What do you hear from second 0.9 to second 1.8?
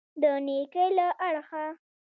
له اړخه.